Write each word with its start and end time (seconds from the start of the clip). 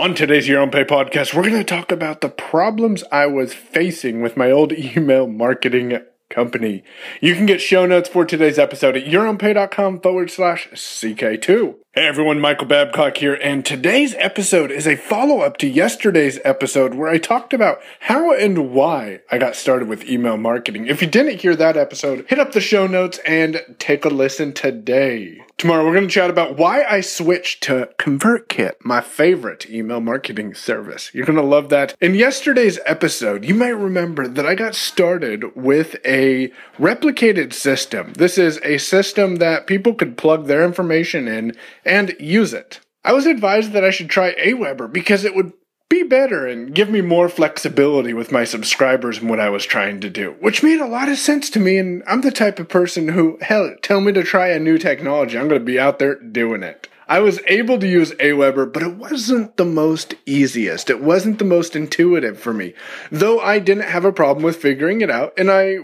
On 0.00 0.14
today's 0.14 0.46
Your 0.46 0.60
Own 0.60 0.70
Pay 0.70 0.84
podcast, 0.84 1.34
we're 1.34 1.42
going 1.42 1.54
to 1.56 1.64
talk 1.64 1.90
about 1.90 2.20
the 2.20 2.28
problems 2.28 3.02
I 3.10 3.26
was 3.26 3.52
facing 3.52 4.22
with 4.22 4.36
my 4.36 4.48
old 4.48 4.72
email 4.96 5.26
marketing 5.26 5.98
company. 6.30 6.84
You 7.20 7.34
can 7.34 7.46
get 7.46 7.60
show 7.60 7.84
notes 7.84 8.08
for 8.08 8.24
today's 8.24 8.60
episode 8.60 8.96
at 8.96 9.06
yourownpay.com 9.06 10.00
forward 10.00 10.30
slash 10.30 10.68
CK2. 10.70 11.74
Hey 11.98 12.06
everyone, 12.06 12.38
Michael 12.38 12.68
Babcock 12.68 13.16
here, 13.16 13.34
and 13.34 13.66
today's 13.66 14.14
episode 14.18 14.70
is 14.70 14.86
a 14.86 14.94
follow 14.94 15.40
up 15.40 15.56
to 15.56 15.66
yesterday's 15.66 16.38
episode 16.44 16.94
where 16.94 17.08
I 17.08 17.18
talked 17.18 17.52
about 17.52 17.80
how 17.98 18.32
and 18.32 18.70
why 18.70 19.18
I 19.32 19.38
got 19.38 19.56
started 19.56 19.88
with 19.88 20.08
email 20.08 20.36
marketing. 20.36 20.86
If 20.86 21.02
you 21.02 21.08
didn't 21.08 21.40
hear 21.40 21.56
that 21.56 21.76
episode, 21.76 22.24
hit 22.28 22.38
up 22.38 22.52
the 22.52 22.60
show 22.60 22.86
notes 22.86 23.18
and 23.26 23.74
take 23.80 24.04
a 24.04 24.10
listen 24.10 24.52
today. 24.52 25.42
Tomorrow, 25.56 25.84
we're 25.84 25.94
going 25.94 26.06
to 26.06 26.14
chat 26.14 26.30
about 26.30 26.56
why 26.56 26.84
I 26.84 27.00
switched 27.00 27.64
to 27.64 27.90
ConvertKit, 27.98 28.74
my 28.84 29.00
favorite 29.00 29.68
email 29.68 30.00
marketing 30.00 30.54
service. 30.54 31.12
You're 31.12 31.26
going 31.26 31.34
to 31.34 31.42
love 31.42 31.68
that. 31.70 31.96
In 32.00 32.14
yesterday's 32.14 32.78
episode, 32.86 33.44
you 33.44 33.56
might 33.56 33.70
remember 33.70 34.28
that 34.28 34.46
I 34.46 34.54
got 34.54 34.76
started 34.76 35.56
with 35.56 35.96
a 36.04 36.52
replicated 36.78 37.52
system. 37.52 38.12
This 38.12 38.38
is 38.38 38.60
a 38.62 38.78
system 38.78 39.36
that 39.36 39.66
people 39.66 39.94
could 39.94 40.16
plug 40.16 40.46
their 40.46 40.62
information 40.62 41.26
in 41.26 41.56
and 41.88 42.14
use 42.20 42.52
it. 42.52 42.80
I 43.04 43.12
was 43.12 43.26
advised 43.26 43.72
that 43.72 43.84
I 43.84 43.90
should 43.90 44.10
try 44.10 44.34
Aweber 44.34 44.92
because 44.92 45.24
it 45.24 45.34
would 45.34 45.52
be 45.88 46.02
better 46.02 46.46
and 46.46 46.74
give 46.74 46.90
me 46.90 47.00
more 47.00 47.28
flexibility 47.28 48.12
with 48.12 48.30
my 48.30 48.44
subscribers 48.44 49.18
and 49.18 49.30
what 49.30 49.40
I 49.40 49.48
was 49.48 49.64
trying 49.64 50.00
to 50.00 50.10
do, 50.10 50.36
which 50.40 50.62
made 50.62 50.80
a 50.80 50.86
lot 50.86 51.08
of 51.08 51.16
sense 51.16 51.48
to 51.50 51.60
me. 51.60 51.78
And 51.78 52.02
I'm 52.06 52.20
the 52.20 52.30
type 52.30 52.58
of 52.58 52.68
person 52.68 53.08
who, 53.08 53.38
hell, 53.40 53.74
tell 53.82 54.00
me 54.00 54.12
to 54.12 54.22
try 54.22 54.48
a 54.48 54.58
new 54.58 54.76
technology. 54.76 55.38
I'm 55.38 55.48
going 55.48 55.60
to 55.60 55.64
be 55.64 55.80
out 55.80 55.98
there 55.98 56.16
doing 56.16 56.62
it. 56.62 56.88
I 57.08 57.20
was 57.20 57.40
able 57.46 57.78
to 57.78 57.88
use 57.88 58.12
Aweber, 58.12 58.70
but 58.70 58.82
it 58.82 58.96
wasn't 58.96 59.56
the 59.56 59.64
most 59.64 60.14
easiest. 60.26 60.90
It 60.90 61.02
wasn't 61.02 61.38
the 61.38 61.46
most 61.46 61.74
intuitive 61.74 62.38
for 62.38 62.52
me, 62.52 62.74
though 63.10 63.40
I 63.40 63.60
didn't 63.60 63.84
have 63.84 64.04
a 64.04 64.12
problem 64.12 64.44
with 64.44 64.56
figuring 64.56 65.00
it 65.00 65.10
out. 65.10 65.32
And 65.38 65.50
I 65.50 65.78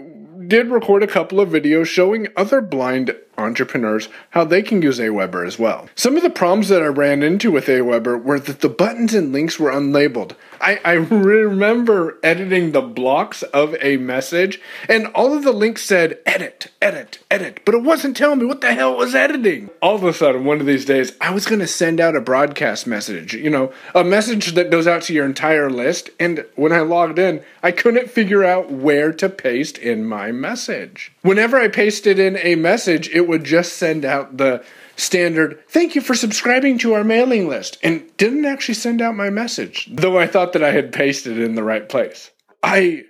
did 0.47 0.67
record 0.69 1.01
a 1.01 1.07
couple 1.07 1.39
of 1.39 1.49
videos 1.49 1.87
showing 1.87 2.27
other 2.37 2.61
blind 2.61 3.15
entrepreneurs 3.37 4.09
how 4.31 4.43
they 4.43 4.61
can 4.61 4.81
use 4.81 4.99
Aweber 4.99 5.45
as 5.45 5.59
well. 5.59 5.89
Some 5.95 6.17
of 6.17 6.23
the 6.23 6.29
problems 6.29 6.69
that 6.69 6.81
I 6.81 6.87
ran 6.87 7.23
into 7.23 7.51
with 7.51 7.65
Aweber 7.65 8.21
were 8.21 8.39
that 8.39 8.61
the 8.61 8.69
buttons 8.69 9.13
and 9.13 9.31
links 9.31 9.59
were 9.59 9.71
unlabeled. 9.71 10.35
I, 10.61 10.79
I 10.85 10.93
remember 10.93 12.17
editing 12.23 12.71
the 12.71 12.81
blocks 12.81 13.43
of 13.43 13.75
a 13.81 13.97
message, 13.97 14.61
and 14.87 15.07
all 15.07 15.35
of 15.35 15.43
the 15.43 15.51
links 15.51 15.83
said 15.83 16.19
edit, 16.25 16.71
edit, 16.81 17.19
edit, 17.29 17.61
but 17.65 17.75
it 17.75 17.83
wasn't 17.83 18.17
telling 18.17 18.39
me 18.39 18.45
what 18.45 18.61
the 18.61 18.73
hell 18.73 18.95
was 18.95 19.15
editing. 19.15 19.69
All 19.81 19.95
of 19.95 20.03
a 20.03 20.13
sudden, 20.13 20.45
one 20.45 20.59
of 20.59 20.65
these 20.65 20.85
days, 20.85 21.13
I 21.19 21.31
was 21.31 21.45
going 21.45 21.59
to 21.59 21.67
send 21.67 21.99
out 21.99 22.15
a 22.15 22.21
broadcast 22.21 22.87
message, 22.87 23.33
you 23.33 23.49
know, 23.49 23.71
a 23.93 24.03
message 24.03 24.53
that 24.53 24.71
goes 24.71 24.87
out 24.87 25.03
to 25.03 25.13
your 25.13 25.25
entire 25.25 25.69
list, 25.69 26.09
and 26.19 26.45
when 26.55 26.71
I 26.71 26.79
logged 26.79 27.19
in, 27.19 27.43
I 27.61 27.71
couldn't 27.71 28.09
figure 28.09 28.43
out 28.43 28.71
where 28.71 29.11
to 29.13 29.29
paste 29.29 29.77
in 29.77 30.05
my 30.05 30.31
message. 30.31 31.11
Whenever 31.25 31.57
I 31.57 31.69
pasted 31.69 32.19
in 32.19 32.37
a 32.37 32.53
message, 32.53 33.09
it 33.09 33.27
would 33.27 33.43
just 33.43 33.77
send 33.77 34.05
out 34.05 34.37
the 34.37 34.63
standard 34.95 35.59
thank 35.67 35.95
you 35.95 36.01
for 36.01 36.13
subscribing 36.13 36.77
to 36.77 36.93
our 36.93 37.03
mailing 37.03 37.47
list 37.47 37.79
and 37.81 38.15
didn't 38.17 38.45
actually 38.45 38.75
send 38.75 39.01
out 39.01 39.15
my 39.15 39.31
message, 39.31 39.89
though 39.91 40.19
I 40.19 40.27
thought 40.27 40.53
that 40.53 40.63
I 40.63 40.69
had 40.69 40.93
pasted 40.93 41.39
it 41.39 41.43
in 41.43 41.55
the 41.55 41.63
right 41.63 41.89
place. 41.89 42.29
I 42.61 43.05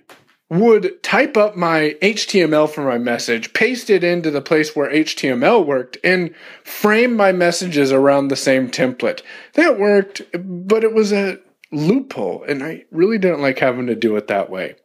would 0.48 1.02
type 1.02 1.36
up 1.36 1.56
my 1.56 1.94
HTML 2.00 2.70
for 2.70 2.84
my 2.84 2.96
message, 2.96 3.52
paste 3.52 3.90
it 3.90 4.02
into 4.02 4.30
the 4.30 4.40
place 4.40 4.74
where 4.74 4.90
HTML 4.90 5.66
worked, 5.66 5.98
and 6.02 6.34
frame 6.64 7.16
my 7.16 7.32
messages 7.32 7.92
around 7.92 8.28
the 8.28 8.36
same 8.36 8.70
template. 8.70 9.20
That 9.54 9.78
worked, 9.78 10.22
but 10.32 10.84
it 10.84 10.94
was 10.94 11.12
a 11.12 11.38
loophole, 11.70 12.44
and 12.44 12.62
I 12.62 12.84
really 12.90 13.18
didn't 13.18 13.42
like 13.42 13.58
having 13.58 13.88
to 13.88 13.94
do 13.94 14.16
it 14.16 14.28
that 14.28 14.48
way. 14.48 14.76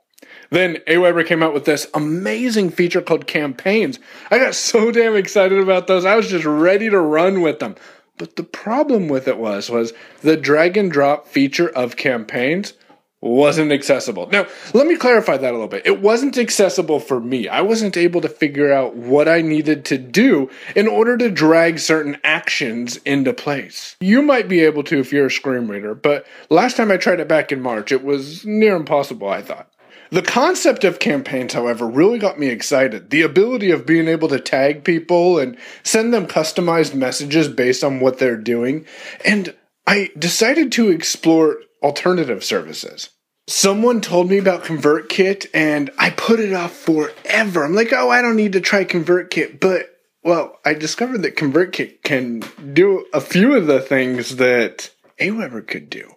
Then 0.52 0.75
Aweber 0.85 1.25
came 1.25 1.41
out 1.41 1.53
with 1.53 1.63
this 1.63 1.88
amazing 1.94 2.71
feature 2.71 3.02
called 3.02 3.25
campaigns. 3.25 3.99
I 4.30 4.37
got 4.37 4.53
so 4.53 4.92
damn 4.92 5.15
excited 5.15 5.59
about 5.59 5.87
those. 5.87 6.05
I 6.05 6.15
was 6.15 6.30
just 6.30 6.45
ready 6.45 6.89
to 6.89 6.99
run 6.99 7.42
with 7.42 7.59
them. 7.59 7.76
But 8.17 8.36
the 8.36 8.43
problem 8.43 9.08
with 9.08 9.27
it 9.27 9.37
was 9.37 9.70
was 9.70 9.93
the 10.21 10.37
drag 10.37 10.77
and 10.77 10.92
drop 10.92 11.26
feature 11.26 11.70
of 11.70 11.95
campaigns 11.95 12.73
wasn't 13.21 13.71
accessible. 13.71 14.27
Now, 14.31 14.48
let 14.73 14.87
me 14.87 14.95
clarify 14.95 15.37
that 15.37 15.49
a 15.49 15.53
little 15.53 15.67
bit. 15.67 15.86
It 15.86 16.02
wasn't 16.02 16.37
accessible 16.37 16.99
for 16.99 17.20
me. 17.20 17.47
I 17.47 17.61
wasn't 17.61 17.95
able 17.95 18.20
to 18.21 18.30
figure 18.30 18.73
out 18.73 18.95
what 18.95 19.27
I 19.27 19.42
needed 19.42 19.86
to 19.86 19.97
do 19.97 20.49
in 20.76 20.87
order 20.87 21.17
to 21.17 21.30
drag 21.30 21.80
certain 21.80 22.17
actions 22.23 22.97
into 22.97 23.31
place. 23.31 23.95
You 24.02 24.21
might 24.23 24.49
be 24.49 24.61
able 24.61 24.83
to 24.86 24.99
if 24.99 25.14
you're 25.14 25.27
a 25.27 25.31
screen 25.31 25.67
reader, 25.67 25.93
but 25.93 26.26
last 26.49 26.77
time 26.77 26.92
I 26.92 26.97
tried 26.97 27.20
it 27.20 27.27
back 27.27 27.52
in 27.52 27.61
March, 27.61 27.92
it 27.92 28.03
was 28.03 28.43
near 28.43 28.76
impossible, 28.76 29.30
I 29.30 29.43
thought. 29.43 29.71
The 30.11 30.22
concept 30.22 30.83
of 30.83 30.99
campaigns, 30.99 31.54
however, 31.54 31.88
really 31.88 32.20
got 32.20 32.38
me 32.38 32.48
excited. 32.48 33.11
The 33.11 33.22
ability 33.22 33.72
of 33.72 33.86
being 33.86 34.10
able 34.10 34.27
to 34.27 34.42
tag 34.42 34.83
people 34.83 35.39
and 35.39 35.58
send 35.83 36.14
them 36.14 36.27
customized 36.27 36.94
messages 36.94 37.48
based 37.48 37.82
on 37.82 38.02
what 38.02 38.20
they're 38.20 38.36
doing. 38.36 38.86
And 39.23 39.55
I 39.88 40.10
decided 40.20 40.73
to 40.73 40.89
explore 40.89 41.60
alternative 41.82 42.44
services. 42.44 43.10
Someone 43.48 44.02
told 44.02 44.30
me 44.30 44.38
about 44.38 44.66
ConvertKit 44.66 45.48
and 45.54 45.89
I 45.98 46.10
put 46.10 46.42
it 46.42 46.54
off 46.54 46.73
forever. 46.73 47.64
I'm 47.64 47.73
like, 47.73 47.94
oh, 47.94 48.10
I 48.10 48.21
don't 48.21 48.36
need 48.36 48.54
to 48.54 48.61
try 48.61 48.83
ConvertKit. 48.83 49.61
But, 49.61 49.98
well, 50.26 50.60
I 50.66 50.73
discovered 50.73 51.21
that 51.21 51.38
ConvertKit 51.38 52.04
can 52.04 52.44
do 52.73 53.05
a 53.14 53.21
few 53.21 53.55
of 53.55 53.66
the 53.66 53.80
things 53.80 54.36
that 54.36 54.92
Aweber 55.21 55.66
could 55.66 55.89
do 55.89 56.16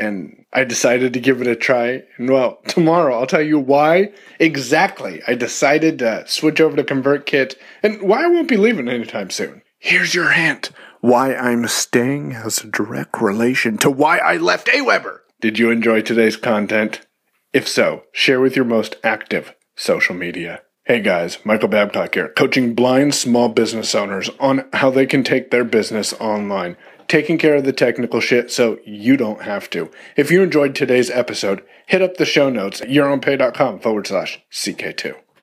and 0.00 0.44
I 0.52 0.64
decided 0.64 1.12
to 1.12 1.20
give 1.20 1.40
it 1.40 1.46
a 1.46 1.54
try. 1.54 2.02
And 2.16 2.30
well, 2.30 2.58
tomorrow 2.66 3.14
I'll 3.18 3.26
tell 3.26 3.42
you 3.42 3.58
why 3.58 4.12
exactly 4.38 5.22
I 5.28 5.34
decided 5.34 5.98
to 6.00 6.24
switch 6.26 6.60
over 6.60 6.76
to 6.76 6.84
ConvertKit 6.84 7.54
and 7.82 8.02
why 8.02 8.24
I 8.24 8.28
won't 8.28 8.48
be 8.48 8.56
leaving 8.56 8.88
anytime 8.88 9.30
soon. 9.30 9.62
Here's 9.78 10.14
your 10.14 10.30
hint 10.30 10.70
why 11.00 11.34
I'm 11.34 11.66
staying 11.66 12.32
has 12.32 12.58
a 12.58 12.66
direct 12.66 13.22
relation 13.22 13.78
to 13.78 13.90
why 13.90 14.18
I 14.18 14.36
left 14.36 14.66
Aweber. 14.66 15.20
Did 15.40 15.58
you 15.58 15.70
enjoy 15.70 16.02
today's 16.02 16.36
content? 16.36 17.06
If 17.54 17.66
so, 17.66 18.04
share 18.12 18.40
with 18.40 18.54
your 18.54 18.66
most 18.66 18.96
active 19.02 19.54
social 19.76 20.14
media. 20.14 20.60
Hey 20.84 21.00
guys, 21.00 21.38
Michael 21.44 21.68
Babcock 21.68 22.14
here, 22.14 22.28
coaching 22.28 22.74
blind 22.74 23.14
small 23.14 23.48
business 23.48 23.94
owners 23.94 24.28
on 24.38 24.68
how 24.74 24.90
they 24.90 25.06
can 25.06 25.24
take 25.24 25.50
their 25.50 25.64
business 25.64 26.12
online 26.14 26.76
taking 27.10 27.36
care 27.38 27.56
of 27.56 27.64
the 27.64 27.72
technical 27.72 28.20
shit 28.20 28.50
so 28.50 28.78
you 28.86 29.16
don't 29.16 29.42
have 29.42 29.68
to. 29.68 29.90
If 30.16 30.30
you 30.30 30.42
enjoyed 30.42 30.74
today's 30.74 31.10
episode, 31.10 31.62
hit 31.86 32.00
up 32.00 32.16
the 32.16 32.24
show 32.24 32.48
notes 32.48 32.80
at 32.80 32.88
yourownpay.com 32.88 33.80
forward 33.80 34.06
slash 34.06 34.40
CK2. 34.52 35.16